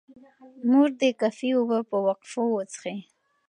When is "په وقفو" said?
1.89-2.43